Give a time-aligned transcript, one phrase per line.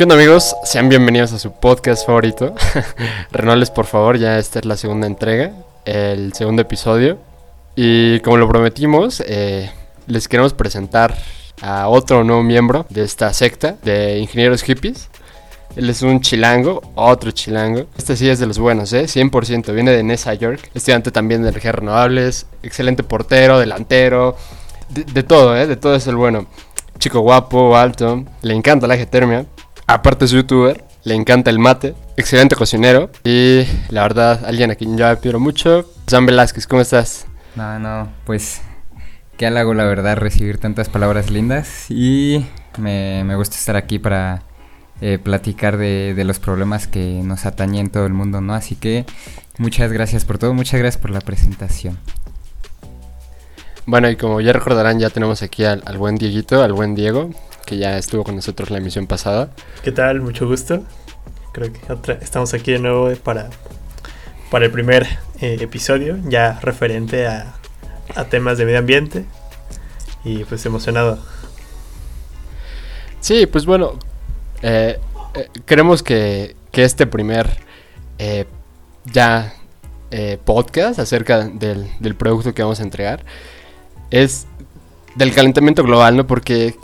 [0.00, 0.56] ¿Qué onda amigos?
[0.64, 2.54] Sean bienvenidos a su podcast favorito.
[3.32, 5.52] Renoles, por favor, ya esta es la segunda entrega,
[5.84, 7.18] el segundo episodio.
[7.76, 9.70] Y como lo prometimos, eh,
[10.06, 11.14] les queremos presentar
[11.60, 15.10] a otro nuevo miembro de esta secta de ingenieros hippies.
[15.76, 17.84] Él es un chilango, otro chilango.
[17.98, 19.04] Este sí es de los buenos, ¿eh?
[19.04, 19.70] 100%.
[19.74, 20.70] Viene de Nesa York.
[20.72, 22.46] Estudiante también de energías renovables.
[22.62, 24.34] Excelente portero, delantero.
[24.88, 25.66] De, de todo, ¿eh?
[25.66, 26.46] De todo es el bueno.
[26.98, 28.24] Chico guapo, alto.
[28.40, 29.44] Le encanta la geotermia.
[29.90, 30.84] Aparte es youtuber.
[31.02, 31.96] Le encanta el mate.
[32.16, 33.10] Excelente cocinero.
[33.24, 35.84] Y la verdad, alguien a quien yo admiro mucho.
[36.06, 37.26] San Velázquez, ¿cómo estás?
[37.56, 38.60] No, no, pues
[39.36, 42.46] qué halago la verdad recibir tantas palabras lindas y
[42.78, 44.44] me, me gusta estar aquí para
[45.00, 48.54] eh, platicar de, de, los problemas que nos atañen todo el mundo, ¿no?
[48.54, 49.06] Así que
[49.58, 51.98] muchas gracias por todo, muchas gracias por la presentación.
[53.86, 57.30] Bueno, y como ya recordarán, ya tenemos aquí al, al buen Dieguito, al buen Diego,
[57.70, 59.52] que ya estuvo con nosotros la emisión pasada.
[59.84, 60.20] ¿Qué tal?
[60.20, 60.82] Mucho gusto.
[61.52, 63.48] Creo que otra, estamos aquí de nuevo para,
[64.50, 65.06] para el primer
[65.40, 67.54] eh, episodio, ya referente a,
[68.16, 69.24] a temas de medio ambiente.
[70.24, 71.20] Y pues emocionado.
[73.20, 74.00] Sí, pues bueno,
[74.62, 74.98] eh,
[75.34, 77.56] eh, queremos que, que, este primer
[78.18, 78.46] eh,
[79.04, 79.54] ya
[80.10, 83.24] eh, podcast acerca del, del, producto que vamos a entregar
[84.10, 84.48] es
[85.14, 86.26] del calentamiento global, ¿no?
[86.26, 86.74] Porque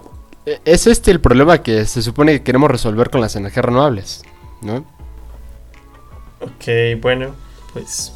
[0.64, 4.22] es este el problema que se supone que queremos resolver con las energías renovables,
[4.62, 4.86] ¿no?
[6.40, 7.34] Ok, bueno,
[7.72, 8.12] pues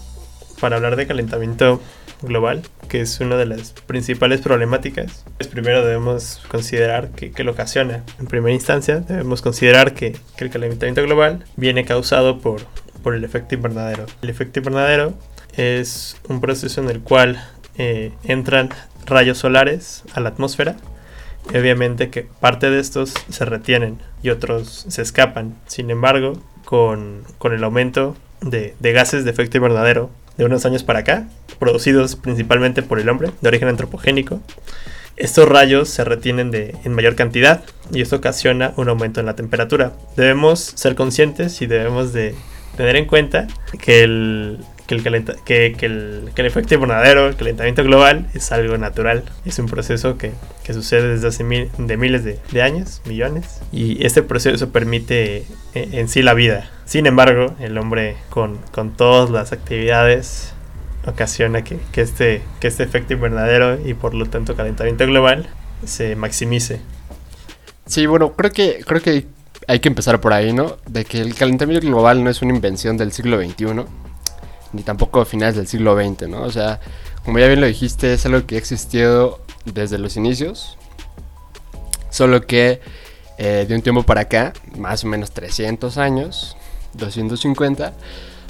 [0.61, 1.81] para hablar de calentamiento
[2.23, 8.05] global, que es una de las principales problemáticas, pues primero debemos considerar que lo ocasiona.
[8.19, 12.61] En primera instancia, debemos considerar que, que, el calentamiento global viene causado por,
[13.03, 14.06] por el efecto invernadero.
[14.23, 15.14] El efecto invernadero
[15.56, 17.42] es un proceso en el cual
[17.78, 18.70] eh, entran
[19.06, 20.77] rayos solares a la atmósfera.
[21.48, 25.56] Obviamente que parte de estos se retienen y otros se escapan.
[25.66, 30.84] Sin embargo, con, con el aumento de, de gases de efecto invernadero de unos años
[30.84, 31.27] para acá,
[31.58, 34.40] producidos principalmente por el hombre, de origen antropogénico.
[35.17, 37.62] Estos rayos se retienen de, en mayor cantidad
[37.92, 39.92] y esto ocasiona un aumento en la temperatura.
[40.17, 42.34] Debemos ser conscientes y debemos de
[42.77, 43.46] tener en cuenta
[43.83, 48.51] que el, que el, que, que, el, que el efecto invernadero, el calentamiento global, es
[48.52, 49.24] algo natural.
[49.45, 50.33] Es un proceso que,
[50.64, 53.61] que sucede desde hace mil, de miles de, de, años, millones.
[53.73, 56.70] Y este proceso permite en, en sí la vida.
[56.84, 60.52] Sin embargo, el hombre con, con todas las actividades
[61.06, 65.48] ocasiona que, este, que este efecto invernadero y por lo tanto calentamiento global
[65.84, 66.80] se maximice.
[67.86, 69.27] Sí, bueno, creo que, creo que
[69.67, 70.77] hay que empezar por ahí, ¿no?
[70.86, 73.84] De que el calentamiento global no es una invención del siglo XXI,
[74.73, 76.42] ni tampoco a finales del siglo XX, ¿no?
[76.42, 76.81] O sea,
[77.25, 80.77] como ya bien lo dijiste, es algo que ha existido desde los inicios,
[82.11, 82.80] solo que
[83.39, 86.57] eh, de un tiempo para acá, más o menos 300 años,
[86.95, 87.92] 250,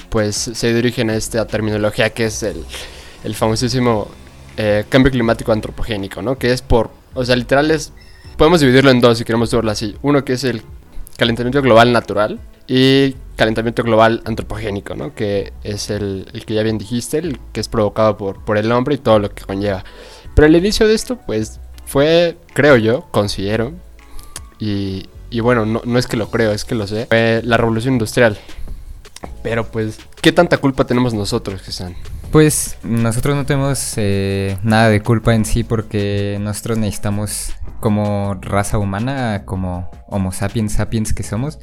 [0.09, 2.65] pues se dirigen a esta terminología que es el,
[3.25, 4.09] el famosísimo
[4.57, 6.37] eh, cambio climático antropogénico, ¿no?
[6.37, 7.93] Que es por, o sea, literal es,
[8.37, 9.97] podemos dividirlo en dos si queremos verlo así.
[10.03, 10.63] Uno que es el
[11.17, 12.41] calentamiento global natural
[12.73, 15.13] y calentamiento global antropogénico, ¿no?
[15.13, 18.71] Que es el, el, que ya bien dijiste, el que es provocado por, por el
[18.71, 19.85] hombre y todo lo que conlleva.
[20.37, 23.73] Pero el inicio de esto, pues, fue, creo yo, considero,
[24.61, 27.57] y, y bueno, no, no es que lo creo, es que lo sé, fue la
[27.57, 28.39] revolución industrial.
[29.43, 31.95] Pero pues, ¿qué tanta culpa tenemos nosotros, Gesan?
[32.31, 38.79] Pues nosotros no tenemos eh, nada de culpa en sí porque nosotros necesitamos como raza
[38.79, 41.59] humana, como Homo sapiens sapiens que somos,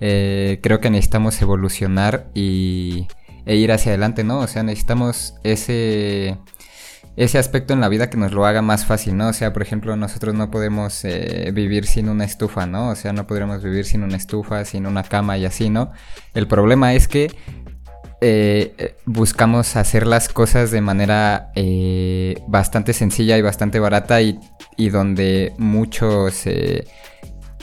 [0.00, 3.08] eh, creo que necesitamos evolucionar y,
[3.46, 4.38] e ir hacia adelante, ¿no?
[4.38, 6.38] O sea, necesitamos ese
[7.16, 9.28] ese aspecto en la vida que nos lo haga más fácil, ¿no?
[9.28, 12.88] O sea, por ejemplo, nosotros no podemos eh, vivir sin una estufa, ¿no?
[12.88, 15.92] O sea, no podríamos vivir sin una estufa, sin una cama y así, ¿no?
[16.34, 17.30] El problema es que
[18.22, 24.38] eh, buscamos hacer las cosas de manera eh, bastante sencilla y bastante barata y,
[24.76, 26.46] y donde muchos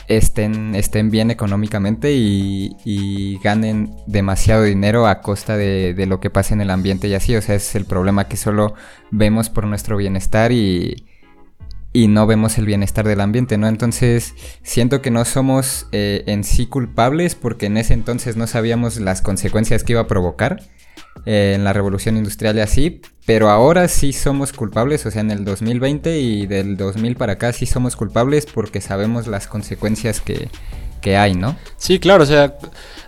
[0.10, 6.62] estén, estén bien económicamente y, ganen demasiado dinero a costa de, lo que pasa en
[6.62, 7.36] el ambiente y así.
[7.36, 8.74] O sea, es el problema que solo
[9.12, 11.06] vemos por nuestro bienestar y,
[11.92, 13.68] y no vemos el bienestar del ambiente, ¿no?
[13.68, 19.00] Entonces, siento que no somos eh, en sí culpables porque en ese entonces no sabíamos
[19.00, 20.62] las consecuencias que iba a provocar
[21.26, 25.32] eh, en la revolución industrial y así, pero ahora sí somos culpables, o sea, en
[25.32, 30.50] el 2020 y del 2000 para acá sí somos culpables porque sabemos las consecuencias que,
[31.02, 31.58] que hay, ¿no?
[31.78, 32.56] Sí, claro, o sea,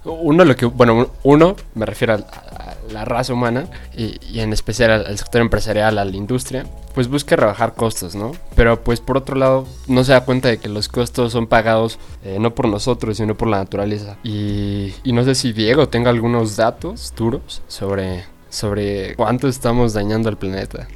[0.03, 4.91] uno lo que, bueno, uno me refiero a, a la raza humana y, en especial
[4.91, 8.31] al, sector empresarial, a la industria, pues busca rebajar costos, ¿no?
[8.55, 11.99] Pero pues por otro lado no se da cuenta de que los costos son pagados
[12.23, 14.17] eh, no por nosotros, sino por la naturaleza.
[14.23, 20.29] Y, y, no sé si Diego tenga algunos datos duros sobre, sobre cuánto estamos dañando
[20.29, 20.87] al planeta.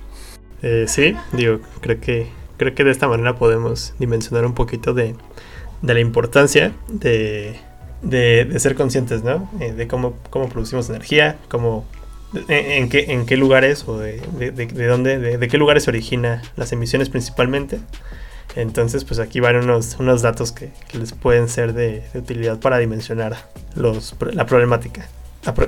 [0.62, 2.28] Eh, sí, digo, creo que,
[2.58, 5.16] creo que de esta manera podemos dimensionar un poquito de,
[5.82, 7.60] de la importancia de
[8.02, 9.50] de, de ser conscientes, ¿no?
[9.60, 11.86] Eh, de cómo, cómo producimos energía, cómo,
[12.48, 16.42] en, qué, en qué lugares o de, de, de dónde, de, qué lugares se origina
[16.56, 17.80] las emisiones principalmente.
[18.56, 22.78] Entonces, pues aquí van unos, unos datos que, que les pueden ser de, utilidad para
[22.78, 23.36] dimensionar
[23.76, 25.08] los, la problemática.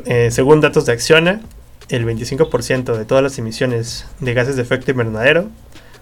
[0.05, 1.41] Eh, según datos de Acciona,
[1.89, 5.49] el 25% de todas las emisiones de gases de efecto invernadero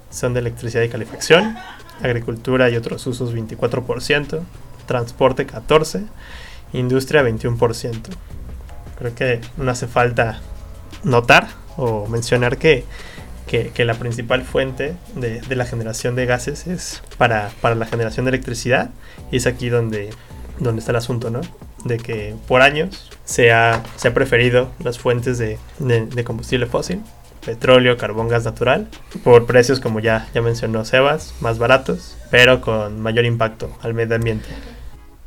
[0.10, 1.56] son de electricidad y calefacción,
[2.01, 4.42] agricultura y otros usos 24%,
[4.86, 6.08] transporte 14%,
[6.74, 8.00] industria 21%.
[8.98, 10.40] Creo que no hace falta
[11.04, 11.48] notar
[11.78, 12.86] o mencionar que,
[13.48, 18.26] que, la principal fuente de, de, la generación de gases es para, para, la generación
[18.26, 18.90] de electricidad
[19.32, 20.10] y es aquí donde,
[20.60, 21.42] donde está el asunto, ¿no?
[21.84, 26.66] De que por años se ha, se ha preferido las fuentes de, de, de combustible
[26.66, 27.02] fósil
[27.46, 28.88] petróleo, carbón, gas natural,
[29.24, 34.16] por precios como ya, ya mencionó Sebas, más baratos, pero con mayor impacto al medio
[34.16, 34.48] ambiente.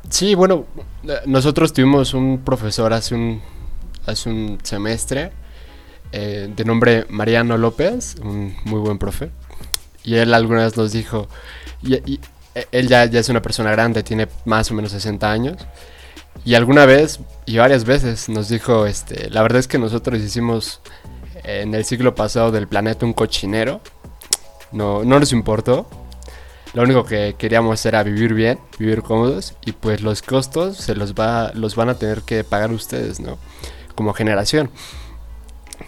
[0.09, 0.65] Sí, bueno,
[1.25, 3.41] nosotros tuvimos un profesor hace un,
[4.05, 5.31] hace un semestre
[6.11, 9.29] eh, de nombre Mariano López, un muy buen profe,
[10.03, 11.27] y él alguna vez nos dijo,
[11.83, 12.19] y, y
[12.71, 15.57] él ya, ya es una persona grande, tiene más o menos 60 años,
[16.45, 20.81] y alguna vez, y varias veces, nos dijo, este, la verdad es que nosotros hicimos
[21.43, 23.81] en el siglo pasado del planeta un cochinero.
[24.71, 25.87] No, no nos importó.
[26.73, 31.13] Lo único que queríamos era vivir bien, vivir cómodos y pues los costos se los
[31.15, 33.37] va los van a tener que pagar ustedes, ¿no?
[33.95, 34.69] Como generación.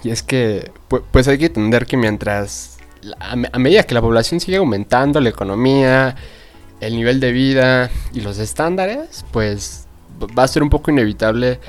[0.03, 2.77] Y es que pues, hay que entender que mientras
[3.19, 6.15] a, a medida que la población sigue aumentando, la economía,
[6.79, 9.87] el nivel de vida y los estándares, pues
[10.37, 11.59] va a ser un poco inevitable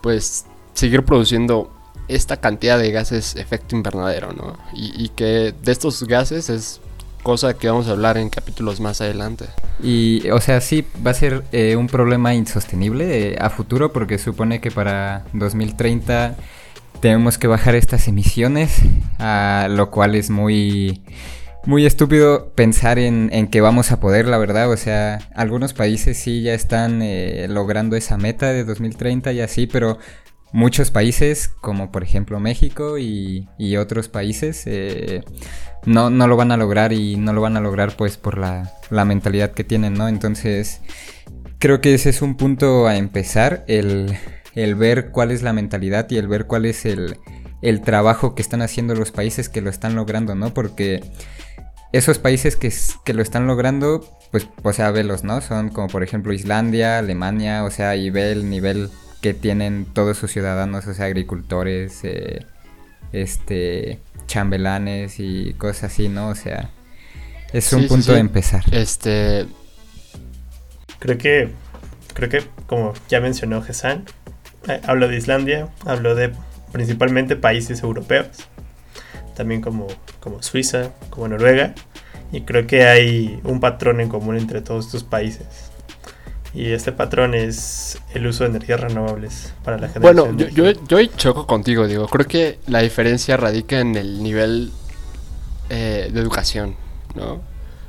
[0.00, 1.70] pues seguir produciendo
[2.08, 4.58] esta cantidad de gases efecto invernadero, ¿no?
[4.74, 6.80] Y, y, que de estos gases es
[7.22, 9.46] cosa que vamos a hablar en capítulos más adelante.
[9.82, 14.18] Y, o sea, sí, va a ser eh, un problema insostenible eh, a futuro porque
[14.18, 16.36] supone que para 2030
[17.00, 18.80] tenemos que bajar estas emisiones,
[19.18, 21.02] a lo cual es muy...
[21.64, 24.68] Muy estúpido pensar en, en, que vamos a poder, la verdad.
[24.68, 29.68] O sea, algunos países sí ya están eh, logrando esa meta de 2030 y así,
[29.68, 29.96] pero
[30.52, 35.22] muchos países, como por ejemplo México y, otros países, eh,
[35.86, 38.72] no, no, lo van a lograr y no lo van a lograr pues por la,
[38.90, 40.08] la, mentalidad que tienen, ¿no?
[40.08, 40.80] Entonces,
[41.58, 44.16] creo que ese es un punto a empezar, el,
[44.54, 47.16] el ver cuál es la mentalidad y el ver cuál es el,
[47.62, 50.52] el trabajo que están haciendo los países que lo están logrando, ¿no?
[50.52, 51.02] Porque
[51.92, 52.72] esos países que,
[53.04, 55.40] que, lo están logrando, pues, o sea, velos, ¿no?
[55.40, 58.90] Son como por ejemplo Islandia, Alemania, o sea, y ve el nivel
[59.22, 62.44] que tienen todos sus ciudadanos, o sea, agricultores, eh,
[63.12, 66.28] este, chambelanes y cosas así, ¿no?
[66.28, 66.70] O sea,
[67.52, 68.12] es sí, un punto sí, sí.
[68.12, 68.64] de empezar.
[68.72, 69.46] Este.
[70.98, 71.50] Creo que,
[72.14, 74.04] creo que, como ya mencionó Gesan,
[74.68, 76.32] eh, hablo de Islandia, hablo de
[76.72, 78.28] principalmente países europeos,
[79.36, 79.86] también como,
[80.18, 81.74] como Suiza, como Noruega,
[82.32, 85.71] y creo que hay un patrón en común entre todos estos países.
[86.54, 90.36] Y este patrón es el uso de energías renovables para la generación.
[90.36, 92.06] Bueno, yo, yo, yo choco contigo, digo.
[92.08, 94.70] Creo que la diferencia radica en el nivel
[95.70, 96.76] eh, de educación,
[97.14, 97.40] ¿no?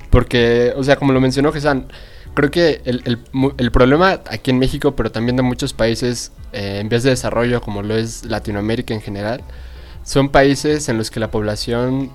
[0.10, 1.88] Porque, o sea, como lo mencionó Gesan,
[2.34, 3.20] creo que el, el,
[3.58, 7.62] el, problema aquí en México, pero también de muchos países eh, en vías de desarrollo,
[7.62, 9.41] como lo es Latinoamérica en general,
[10.03, 12.12] son países en los que la población,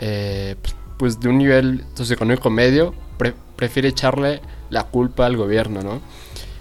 [0.00, 0.56] eh,
[0.98, 6.00] pues de un nivel socioeconómico medio, pre prefiere echarle la culpa al gobierno, ¿no?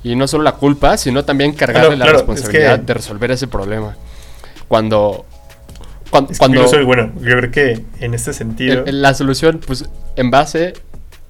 [0.03, 2.85] Y no solo la culpa, sino también cargarle claro, la claro, responsabilidad es que...
[2.85, 3.95] de resolver ese problema.
[4.67, 5.25] Cuando...
[6.09, 8.81] Cuando, es cuando soy, bueno, yo creo que en este sentido...
[8.81, 10.73] En, en la solución, pues, en base,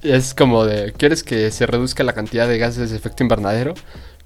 [0.02, 3.74] es como de, ¿quieres que se reduzca la cantidad de gases de efecto invernadero?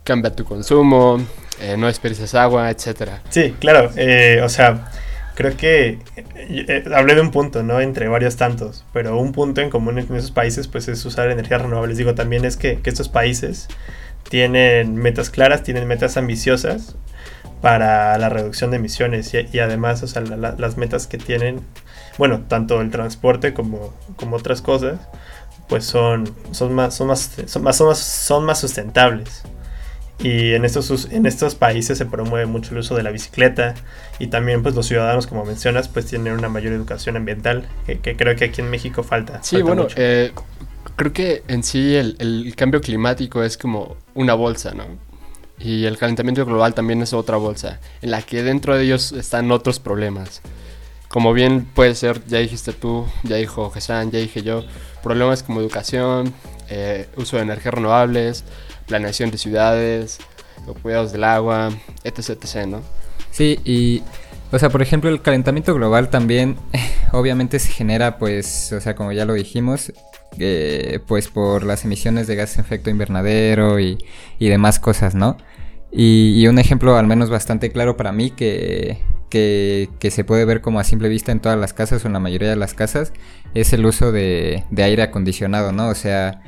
[0.03, 1.19] Cambia tu consumo,
[1.59, 3.21] eh, no desperdices agua, etcétera.
[3.29, 4.91] Sí, claro, eh, o sea,
[5.35, 5.99] creo que
[6.35, 7.81] eh, hablé de un punto, ¿no?
[7.81, 11.61] Entre varios tantos, pero un punto en común en esos países pues es usar energías
[11.61, 11.97] renovables.
[11.97, 13.67] Digo, también es que, que estos países
[14.29, 16.95] tienen metas claras, tienen metas ambiciosas
[17.61, 21.61] para la reducción de emisiones y, además, o sea, la, la, las metas que tienen,
[22.17, 24.99] bueno, tanto el transporte como, como otras cosas,
[25.69, 29.43] pues son, son, más, son, más, son, más, son, más, son más sustentables.
[30.19, 33.75] Y en estos, en estos países se promueve mucho el uso de la bicicleta
[34.19, 38.35] y también pues los ciudadanos, como mencionas, pues tienen una mayor educación ambiental, que, creo
[38.35, 39.43] que aquí en México falta.
[39.43, 40.31] Sí, bueno, eh,
[40.95, 44.85] creo que en sí el, el, cambio climático es como una bolsa, ¿no?
[45.59, 49.51] Y el calentamiento global también es otra bolsa, en la que dentro de ellos están
[49.51, 50.41] otros problemas.
[51.07, 54.63] Como bien puede ser, ya dijiste tú, ya dijo Gesan, ya dije yo,
[55.03, 56.33] problemas como educación,
[56.69, 58.43] eh, uso de energías renovables,
[58.87, 60.19] planeación de ciudades,
[60.81, 61.71] cuidados del agua,
[62.03, 62.81] etc, etc, ¿no?
[63.31, 64.03] Sí, y,
[64.51, 66.57] o sea, por ejemplo, el calentamiento global también,
[67.11, 69.91] obviamente se genera, pues, o sea, como ya lo dijimos,
[70.39, 74.03] eh, pues por las emisiones de gases de efecto invernadero y,
[74.39, 75.37] y demás cosas, ¿no?
[75.91, 78.97] Y, un ejemplo al menos bastante claro para mí que,
[79.29, 82.13] que, que, se puede ver como a simple vista en todas las casas o en
[82.13, 83.13] la mayoría de las casas
[83.53, 85.89] es el uso de, de aire acondicionado, ¿no?
[85.89, 86.41] O sea,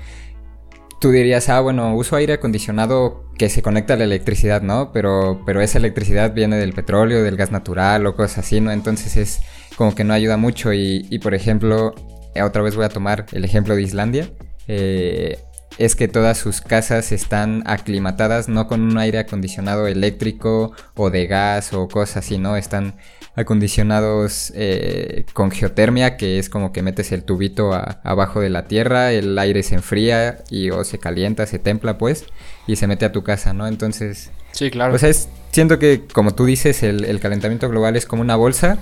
[1.00, 4.92] tú dirías, ah, bueno, uso aire acondicionado que se conecta a la electricidad, ¿no?
[4.92, 8.72] Pero, pero esa electricidad viene del petróleo, del gas natural o cosas así, ¿no?
[8.72, 9.42] Entonces es
[9.76, 11.94] como que no ayuda mucho y, y por ejemplo,
[12.44, 14.30] otra vez voy a tomar el ejemplo de Islandia.
[14.68, 15.40] Eh,
[15.78, 21.28] es que todas sus casas están aclimatadas no con un aire acondicionado eléctrico o de
[21.28, 22.56] gas o cosas así, ¿no?
[22.56, 22.96] Están
[23.36, 29.12] acondicionados eh, con geotermia, que es como que metes el tubito abajo de la tierra,
[29.12, 32.26] el aire se enfría y o se calienta, se templa pues,
[32.68, 33.68] y se mete a tu casa, ¿no?
[33.68, 34.32] Entonces...
[34.52, 34.96] Sí, claro.
[34.96, 35.12] O sea,
[35.52, 38.78] siento que como tú dices, el, el calentamiento global es como una bolsa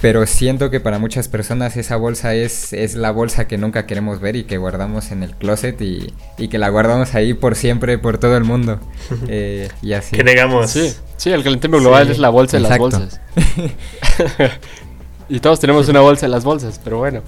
[0.00, 4.20] pero siento que para muchas personas esa bolsa es, es la bolsa que nunca queremos
[4.20, 7.98] ver y que guardamos en el closet y, y que la guardamos ahí por siempre,
[7.98, 8.80] por todo el mundo.
[9.30, 10.16] Eh, y así.
[10.16, 10.70] Que negamos.
[10.70, 13.20] Sí, sí el calentamiento global es la bolsa de las bolsas.
[15.28, 17.22] y todos tenemos una bolsa en las bolsas, pero bueno.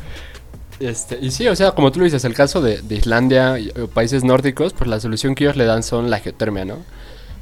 [0.78, 3.88] Este, y sí, o sea, como tú lo dices, el caso de, de Islandia o
[3.88, 6.78] países nórdicos, pues la solución que ellos le dan son la geotermia, ¿no?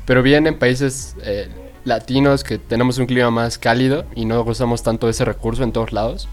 [0.07, 1.15] Pero bien en países...
[1.23, 1.49] Eh,
[1.89, 5.93] latinos que tenemos un clima más cálido y no usamos tanto ese recurso en todos
[5.93, 6.29] lados,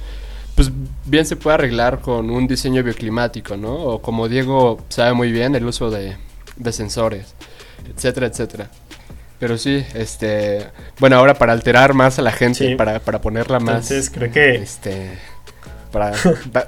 [0.56, 0.72] pues
[1.06, 3.74] bien se puede arreglar con un diseño bioclimático, ¿no?
[3.74, 6.18] O como Diego sabe muy bien, el uso de,
[6.72, 7.34] sensores,
[7.94, 8.70] etcétera, etcétera.
[9.40, 10.68] Pero sí, este,
[11.00, 14.56] bueno, ahora para alterar más a la gente, para, para, ponerla más, Entonces, creo que,
[14.56, 15.18] este,
[15.92, 16.14] para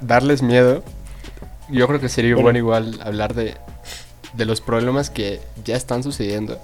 [0.02, 0.84] darles miedo,
[1.70, 3.54] yo creo que sería bueno igual hablar de,
[4.34, 6.60] de los problemas que ya están sucediendo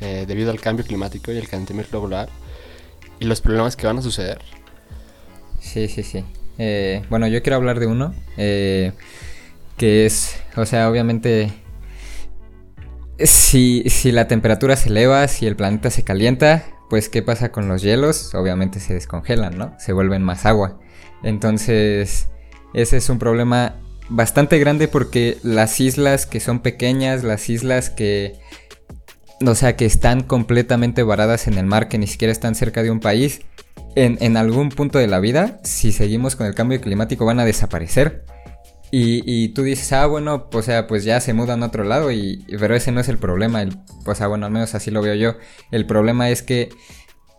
[0.00, 2.28] eh, debido al cambio climático y el calentamiento global
[3.18, 4.38] y los problemas que van a suceder.
[5.60, 6.24] Sí, sí, sí.
[6.58, 8.92] Eh, bueno, yo quiero hablar de uno eh,
[9.76, 11.52] que es, o sea, obviamente,
[13.18, 17.68] si, si la temperatura se eleva, si el planeta se calienta, pues ¿qué pasa con
[17.68, 18.34] los hielos?
[18.34, 19.74] Obviamente se descongelan, ¿no?
[19.78, 20.78] Se vuelven más agua.
[21.22, 22.28] Entonces,
[22.74, 23.76] ese es un problema
[24.08, 28.38] bastante grande porque las islas que son pequeñas, las islas que
[29.44, 32.90] o sea, que están completamente varadas en el mar, que ni siquiera están cerca de
[32.90, 33.42] un país,
[33.94, 38.24] en, algún punto de la vida, si seguimos con el cambio climático, van a desaparecer.
[38.90, 42.46] Y, tú dices, ah, bueno, o sea, pues ya se mudan a otro lado, y,
[42.58, 43.60] pero ese no es el problema.
[43.60, 43.76] El,
[44.06, 45.36] o sea, bueno, al menos así lo veo yo.
[45.70, 46.70] El problema es que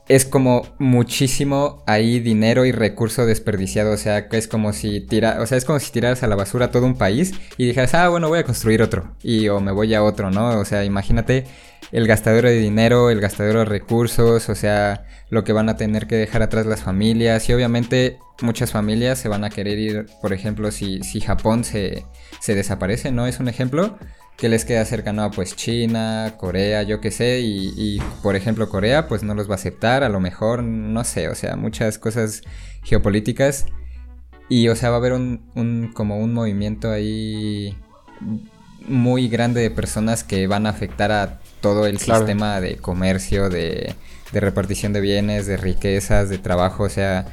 [0.07, 3.91] es como muchísimo ahí dinero y recurso desperdiciado.
[3.91, 6.71] O sea, es como si tira, o sea, es como si tiraras a la basura
[6.71, 9.15] todo un país y dijeras, ah, bueno, voy a construir otro.
[9.21, 10.59] Y o me voy a otro, ¿no?
[10.59, 11.45] O sea, imagínate
[11.91, 16.07] el gastadero de dinero, el gastadero de recursos, o sea, lo que van a tener
[16.07, 17.49] que dejar atrás las familias.
[17.49, 22.05] Y obviamente muchas familias se van a querer ir, por ejemplo, si, si Japón se,
[22.39, 23.27] se desaparece, ¿no?
[23.27, 23.97] Es un ejemplo
[24.37, 29.07] que les queda cercano a pues China, Corea, yo qué sé, y, por ejemplo Corea
[29.07, 32.41] pues no los va a aceptar, a lo mejor, no sé, o sea, muchas cosas
[32.83, 33.65] geopolíticas.
[34.49, 37.75] Y o sea va a haber un, un como un movimiento ahí
[38.87, 43.93] muy grande de personas que van a afectar a todo el sistema de comercio, de,
[44.31, 47.25] de repartición de bienes, de riquezas, de trabajo, o sea,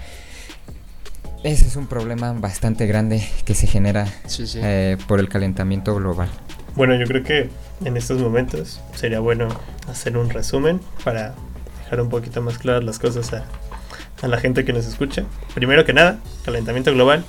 [1.45, 4.09] ese es un problema bastante grande que se genera
[4.57, 6.31] eh, por el calentamiento global.
[6.77, 7.51] Bueno, yo creo que
[7.85, 9.49] en estos momentos sería bueno
[9.89, 11.35] hacer un resumen para
[11.85, 13.45] dejar un poquito más claras las cosas a,
[14.27, 15.25] la gente que nos escucha.
[15.55, 17.25] Primero que nada, calentamiento global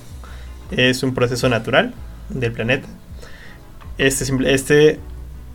[0.72, 1.94] es un proceso natural
[2.28, 2.88] del planeta.
[3.98, 4.98] Este, este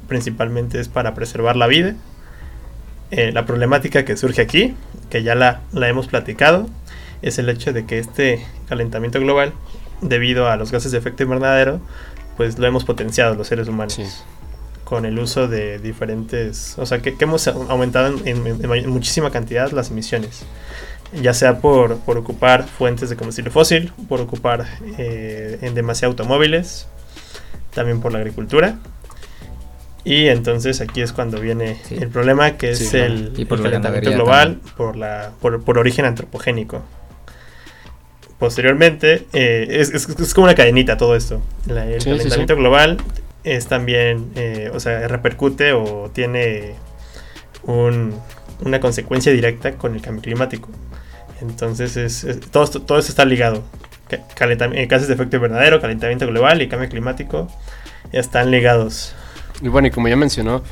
[0.08, 1.96] principalmente es para preservar la vida.
[3.10, 4.74] Eh, la problemática que surge aquí,
[5.10, 6.70] que ya la, la hemos platicado,
[7.22, 9.52] es el hecho de que este calentamiento global,
[10.00, 11.82] debido a los gases de efecto invernadero,
[12.38, 14.00] pues lo hemos potenciado los seres humanos.
[14.84, 16.76] Con el uso de diferentes.
[16.78, 20.44] O sea, que, hemos aumentado en, muchísima cantidad las emisiones.
[21.14, 24.66] Ya sea por, ocupar fuentes de combustible fósil, por ocupar
[24.98, 26.88] eh, en demasiados automóviles,
[27.74, 28.80] también por la agricultura.
[30.04, 31.96] Y entonces aquí es cuando viene Sí.
[31.96, 35.78] el problema que es Sí, el, y por el calentamiento global por, la, por, por
[35.78, 36.82] origen antropogénico.
[38.42, 41.44] Posteriormente, eh, es, es- es como una cadenita todo esto.
[41.68, 42.98] La- el Sí, sí, calentamiento global
[43.44, 46.74] es también, eh, o sea, repercute o tiene
[47.62, 48.16] un-
[48.66, 50.70] una consecuencia directa con el cambio climático.
[51.40, 53.62] Entonces, es, es- todo, todo esto está ligado.
[54.10, 57.48] Ca- calentam- eh, Gases de efecto invernadero, calentamiento global y cambio climático
[58.12, 59.14] están ligados.
[59.62, 60.64] Y bueno, y como ya mencionó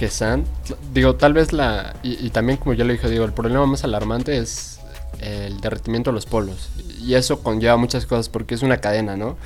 [0.00, 0.44] Gesan,
[0.92, 1.94] digo, tal vez la.
[2.02, 4.80] Y, y también, como ya lo dijo, digo, el problema más alarmante es
[5.20, 6.68] el derretimiento de los polos.
[7.00, 9.36] Y eso conlleva muchas cosas porque es una cadena, ¿no?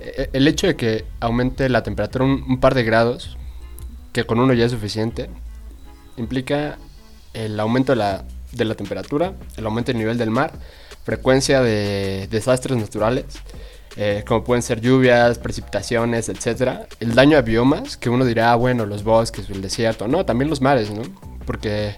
[0.00, 3.36] E- El hecho de que aumente la temperatura un, par de grados,
[4.12, 5.30] que con uno ya es suficiente,
[6.16, 6.78] implica
[7.34, 10.52] el aumento de la, de la temperatura, el aumento del nivel del mar,
[11.04, 13.24] frecuencia de desastres naturales,
[13.96, 18.56] eh, como pueden ser lluvias, precipitaciones, etcétera, el daño a biomas, que uno dirá, ah,
[18.56, 21.02] bueno, los bosques, el desierto, no, también los mares, ¿no?
[21.44, 21.96] Porque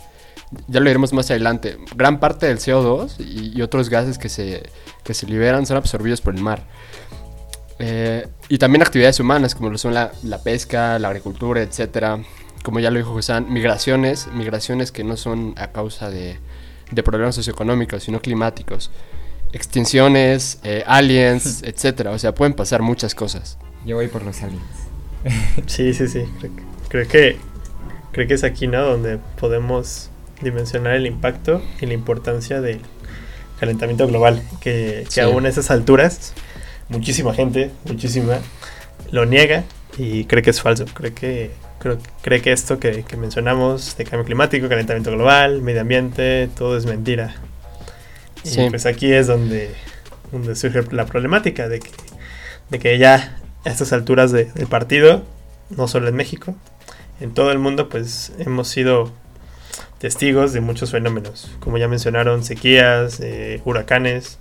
[0.69, 4.63] ya lo diremos más adelante, gran parte del CO2 y, y otros gases que se,
[5.05, 6.65] que se liberan son absorbidos por el mar.
[7.85, 12.23] Eh, y también actividades humanas, como lo son la, la pesca, la agricultura, etcétera.
[12.63, 16.39] Como ya lo dijo José, migraciones, migraciones que no son a causa de,
[16.93, 18.93] de problemas socioeconómicos, sino climáticos.
[19.53, 22.13] Extinciones, eh, aliens, etcétera.
[22.13, 23.59] O sea, pueden pasar muchas cosas.
[23.85, 24.63] Yo voy por los aliens.
[25.67, 26.25] Sí, sí, sí.
[26.39, 27.37] Creo que, creo que,
[28.13, 28.83] creo que es aquí, ¿no?
[28.83, 30.12] Donde podemos
[30.43, 32.81] dimensionar el impacto y la importancia del
[33.61, 34.43] calentamiento global.
[34.61, 35.21] Que, que Sí.
[35.21, 36.35] aún a esas alturas,
[36.89, 38.39] muchísima gente, muchísima,
[39.11, 39.65] lo niega
[39.99, 40.85] y cree que es falso.
[40.93, 45.81] Cree que, creo, cree que esto que, que mencionamos de cambio climático, calentamiento global, medio
[45.83, 47.35] ambiente, todo es mentira.
[48.45, 48.67] Y Sí.
[48.71, 49.71] pues aquí es donde,
[50.33, 51.91] donde surge la problemática de que,
[52.71, 55.23] de que ya a estas alturas de- del partido,
[55.71, 56.57] no solo en México,
[57.21, 59.13] en todo el mundo, pues hemos sido
[59.99, 64.39] testigos de muchos fenómenos, como ya mencionaron, sequías, eh, huracanes,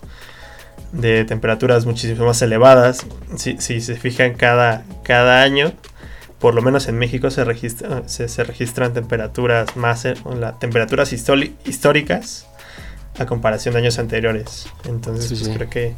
[0.92, 3.06] de temperaturas muchísimo más elevadas.
[3.38, 5.72] Si, si se fijan cada, cada año,
[6.40, 10.06] por lo menos en México se, registra, se, se registran temperaturas más,
[10.38, 12.48] la- temperaturas históricas
[13.20, 14.68] a comparación de años anteriores.
[14.86, 15.54] Entonces, Sí, pues, sí.
[15.54, 15.94] creo que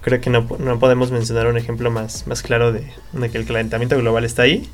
[0.00, 3.44] creo que no, no podemos mencionar un ejemplo más, más claro de, de que el
[3.46, 4.68] calentamiento global está ahí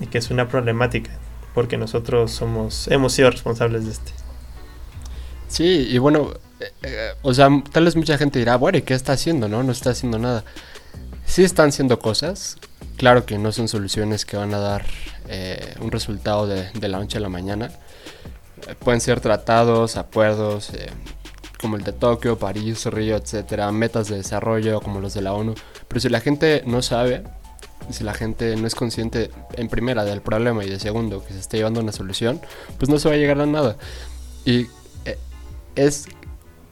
[0.00, 1.10] y que es una problemática
[1.54, 4.12] porque nosotros somos hemos sido responsables de este.
[5.48, 8.94] Sí, y bueno, eh, eh, o sea, tal vez mucha gente dirá, bueno, ¿y qué
[8.94, 9.48] está haciendo?
[9.48, 10.44] No, no está haciendo nada.
[11.26, 12.58] Sí están haciendo cosas,
[12.96, 14.84] claro que no son soluciones que van a dar
[15.28, 17.70] eh, un resultado de, de la noche a la mañana.
[18.66, 20.90] Eh, pueden ser tratados, acuerdos, eh,
[21.60, 25.54] como el de Tokio, París, Río, etcétera, metas de desarrollo como los de la ONU.
[25.88, 27.22] Pero si la gente no sabe,
[27.90, 31.40] si la gente no es consciente, en primera, del problema y de segundo, que se
[31.40, 32.40] está llevando una solución,
[32.78, 33.76] pues no se va a llegar a nada.
[34.44, 34.66] Y
[35.04, 35.18] eh,
[35.74, 36.06] es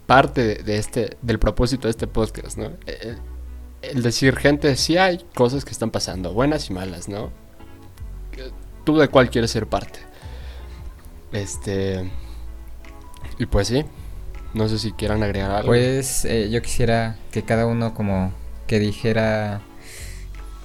[0.06, 2.72] parte de, este, del propósito de este podcast, ¿no?
[2.86, 3.18] El,
[3.82, 7.30] el decir, gente, sí hay cosas que están pasando, buenas y malas, ¿no?
[8.84, 10.00] ¿Tú de cuál quieres ser parte?
[11.32, 12.10] Este...
[13.38, 13.84] Y pues sí,
[14.52, 15.68] no sé si quieran agregar algo.
[15.68, 18.32] Pues eh, yo quisiera que cada uno como
[18.66, 19.62] que dijera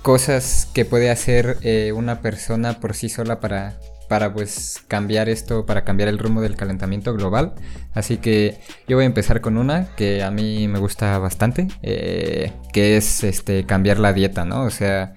[0.06, 5.66] cosas que puede hacer eh, una persona por sí sola para, para pues cambiar esto,
[5.66, 7.56] para cambiar el rumbo del calentamiento global.
[7.92, 12.52] Así que yo voy a empezar con una que a mí me gusta bastante, eh,
[12.72, 14.66] que es este cambiar la dieta, ¿no?
[14.66, 15.16] O sea,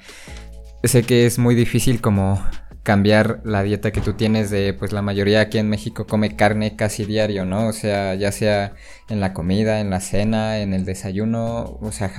[0.83, 2.42] sé que es muy difícil como
[2.83, 6.77] cambiar la dieta que tú tienes de pues la mayoría aquí en México come carne
[6.77, 7.66] casi diario, ¿no?
[7.66, 8.72] O sea, ya sea
[9.11, 12.11] en la comida, en la cena, en el desayuno, o sea,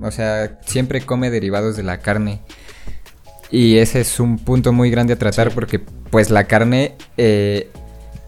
[0.00, 2.40] o sea, siempre come derivados de la carne.
[3.50, 5.78] Y ese es un punto muy grande a tratar porque
[6.10, 7.70] pues la carne eh,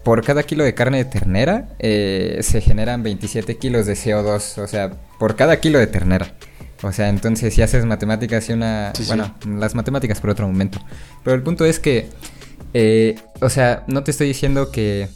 [0.03, 4.67] por cada kilo de carne de ternera eh, se generan 27 kilos de CO2, o
[4.67, 6.33] sea, por cada kilo de ternera.
[6.81, 8.93] O sea, entonces si haces matemáticas y una...
[8.95, 9.07] Sí, sí.
[9.09, 10.79] bueno, las matemáticas por otro momento.
[11.23, 12.09] Pero el punto es que,
[12.73, 15.09] eh, o sea, no te estoy diciendo que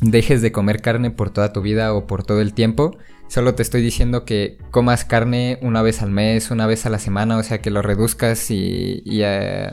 [0.00, 2.96] dejes de comer carne por toda tu vida o por todo el tiempo.
[3.30, 6.98] Solo te estoy diciendo que comas carne una vez al mes, una vez a la
[6.98, 9.70] semana, o sea, que lo reduzcas y, y, eh,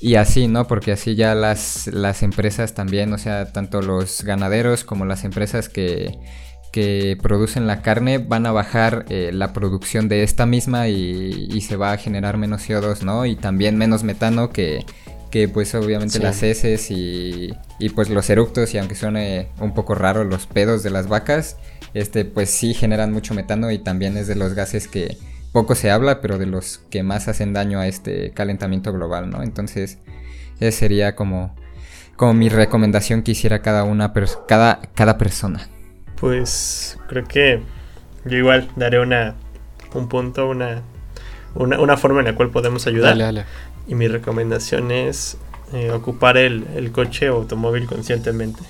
[0.00, 0.68] y así, ¿no?
[0.68, 5.68] Porque así ya las, las empresas también, o sea, tanto los ganaderos como las empresas
[5.68, 6.20] que,
[6.70, 11.60] que producen la carne van a bajar eh, la producción de esta misma y, y
[11.62, 13.26] se va a generar menos CO2, ¿no?
[13.26, 14.86] Y también menos metano que,
[15.30, 16.22] que pues obviamente Sí.
[16.22, 20.82] las heces y, y pues los eructos y aunque suene un poco raro los pedos
[20.82, 21.56] de las vacas,
[21.94, 25.16] este pues sí generan mucho metano y también es de los gases que,
[25.52, 29.42] poco se habla, pero de los que más hacen daño a este calentamiento global, ¿no?
[29.42, 29.98] Entonces,
[30.60, 31.54] esa sería como,
[32.16, 34.12] como mi recomendación que hiciera cada una
[34.46, 35.68] cada, cada persona.
[36.20, 37.62] Pues creo que
[38.24, 39.34] yo igual daré una
[39.94, 40.82] un punto, una,
[41.54, 43.46] una, forma en la cual podemos ayudar.
[43.88, 45.38] Y mi recomendación es
[45.72, 48.60] eh, ocupar el, el coche o automóvil conscientemente.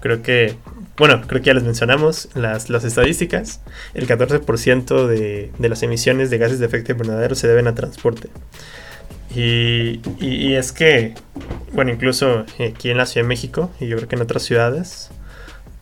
[0.00, 0.56] Creo que
[0.96, 3.60] bueno, creo que ya les mencionamos las, las estadísticas.
[3.94, 8.28] El 14% de, de, las emisiones de gases de efecto invernadero se deben a transporte.
[9.34, 11.14] Y, y, es que,
[11.72, 15.10] bueno, incluso aquí en la Ciudad de México, y yo creo que en otras ciudades,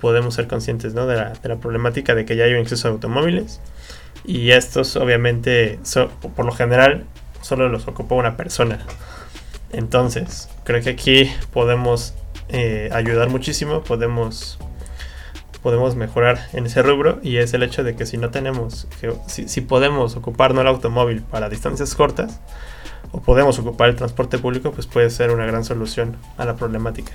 [0.00, 1.06] podemos ser conscientes ¿no?
[1.06, 3.60] de, la, de, la, problemática de que ya hay un exceso de automóviles.
[4.24, 5.78] Y estos, obviamente,
[6.34, 7.04] por lo general,
[7.42, 8.78] solo los ocupa una persona.
[9.70, 12.14] Entonces, creo que aquí podemos
[12.48, 14.58] eh, ayudar muchísimo, podemos
[15.62, 18.88] podemos mejorar en ese rubro y es el hecho de que si no tenemos,
[19.28, 22.40] si, si podemos ocuparnos el automóvil para distancias cortas
[23.12, 27.12] o podemos ocupar el transporte público, pues puede ser una gran solución a la problemática.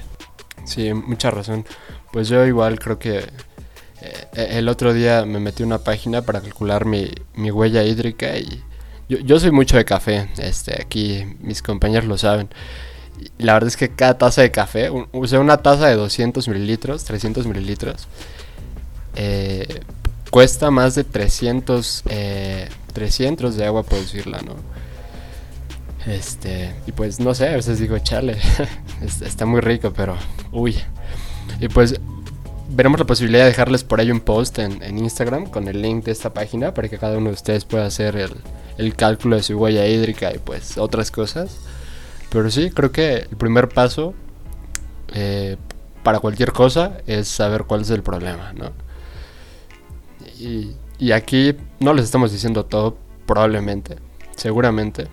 [0.64, 1.66] Sí, mucha razón.
[2.14, 6.86] Pues yo igual creo que eh, el otro día me metí una página para calcular
[6.86, 8.64] mi, mi huella hídrica y
[9.10, 12.50] yo, yo, soy mucho de café, este, aquí mis compañeros lo saben.
[13.38, 17.48] la verdad es que cada taza de café, usé una taza de 200 mililitros, 300
[17.48, 18.08] mililitros,
[19.16, 19.82] eh,
[20.30, 22.04] cuesta más de 300,
[22.94, 24.56] 300 eh, de agua producirla, ¿no?
[26.06, 28.38] Este, y pues no sé, a veces digo, chale,
[29.22, 30.16] está muy rico, pero
[30.52, 30.78] uy.
[31.60, 32.00] Y pues
[32.70, 36.12] veremos la posibilidad de dejarles por ahí un post en, Instagram con el link de
[36.12, 38.32] esta página para que cada uno de ustedes pueda hacer el,
[38.96, 41.58] cálculo de su huella hídrica y pues otras cosas.
[42.30, 44.14] Pero sí, creo que el primer paso
[45.14, 45.58] eh,
[46.04, 48.72] para cualquier cosa es saber cuál es el problema, ¿no?
[50.40, 50.76] Y,
[51.12, 53.98] aquí no les estamos diciendo todo, probablemente,
[54.36, 55.08] seguramente.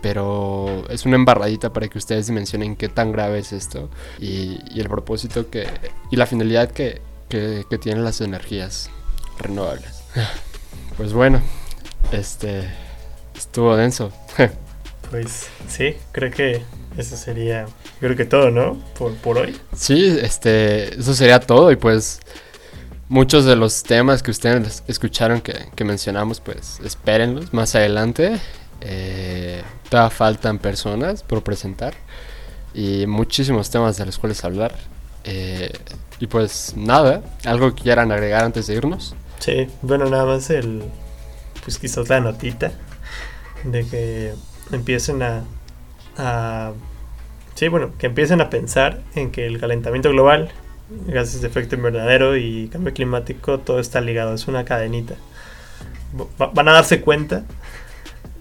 [0.00, 4.88] Pero es una embarradita para que ustedes dimensionen qué tan grave es esto y, el
[4.88, 5.66] propósito que
[6.10, 8.90] y la finalidad que, que, tienen las energías
[9.38, 10.02] renovables.
[10.98, 11.40] Pues bueno,
[12.12, 12.68] este
[13.36, 14.12] estuvo denso.
[15.10, 16.62] Pues sí, creo que
[16.96, 17.66] eso sería,
[18.00, 18.82] creo que todo, ¿no?
[18.98, 19.54] Por, por hoy.
[19.76, 22.18] Sí, este, eso sería todo y pues
[23.12, 28.40] muchos de los temas que ustedes escucharon que, mencionamos, pues espérenlos más adelante.
[28.80, 31.92] Eh, todavía faltan personas por presentar
[32.72, 34.74] y muchísimos temas de los cuales hablar.
[35.24, 35.70] Eh,
[36.20, 39.14] y pues nada, algo que quieran agregar antes de irnos.
[39.40, 40.82] Sí, bueno, nada más el,
[41.62, 42.72] pues quizás la notita
[43.64, 44.34] de que
[44.72, 45.44] empiecen a,
[46.16, 46.72] a,
[47.54, 50.50] sí, bueno, que empiecen a pensar en que el calentamiento global
[51.06, 55.14] gases de efecto invernadero y cambio climático, todo está ligado, es una cadenita.
[56.38, 57.44] van a darse cuenta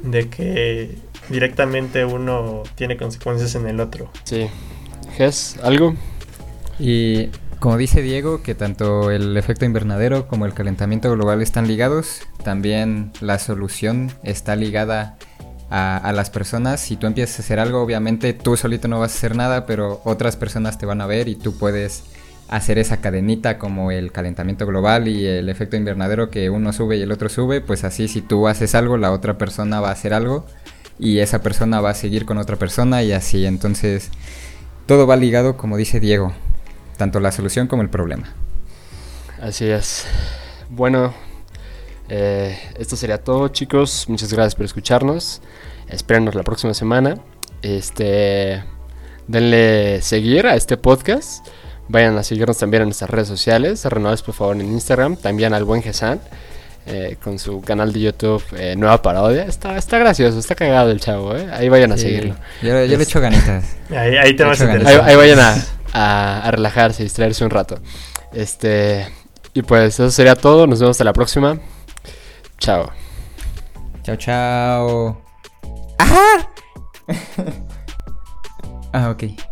[0.01, 0.97] de que
[1.29, 4.09] directamente uno tiene consecuencias en el otro.
[4.23, 4.47] Sí.
[5.15, 5.95] Ges, ¿algo?
[6.79, 7.29] Y
[7.61, 13.11] como dice Diego, que tanto el efecto invernadero como el calentamiento global están ligados, también
[13.21, 15.15] la solución está ligada
[15.69, 16.81] a, las personas.
[16.81, 20.01] Si tú empiezas a hacer algo, obviamente tú solito no vas a hacer nada, pero
[20.05, 22.05] otras personas te van a ver y tú puedes
[22.49, 27.03] hacer esa cadenita como el calentamiento global y el efecto invernadero que uno sube y
[27.03, 30.15] el otro sube, pues así si tú haces algo, la otra persona va a hacer
[30.15, 30.47] algo
[30.97, 33.45] y esa persona va a seguir con otra persona y así.
[33.45, 34.09] Entonces,
[34.87, 36.33] todo va ligado, como dice Diego,
[37.01, 38.29] tanto la solución como el problema.
[39.41, 40.05] Así es.
[40.69, 41.15] Bueno,
[42.09, 44.05] eh, esto sería todo, chicos.
[44.07, 45.41] Muchas gracias por escucharnos.
[45.89, 47.15] Espérenos la próxima semana.
[47.63, 48.63] Este,
[49.27, 51.47] denle seguir a este podcast.
[51.87, 53.83] Vayan a seguirnos también en nuestras redes sociales.
[53.83, 55.15] Renovados por favor en Instagram.
[55.15, 56.21] También al buen Gesan.
[56.85, 59.45] Eh, con su canal de YouTube eh, Nueva Parodia.
[59.45, 61.47] Está, está gracioso, está cagado el chavo, ¿eh?
[61.51, 62.35] Ahí vayan a seguirlo.
[62.61, 63.75] Yo, le echo ganitas.
[63.89, 65.55] Ahí, te vas a ahí, ahí, vayan a,
[65.93, 67.79] a, relajarse y distraerse un rato.
[68.33, 69.07] Este.
[69.53, 70.67] Y pues eso sería todo.
[70.67, 71.59] Nos vemos hasta la próxima.
[72.57, 72.89] Chao.
[74.03, 75.21] Chao, chao.
[75.97, 76.49] ¡Ajá!
[78.93, 79.50] ah, ok.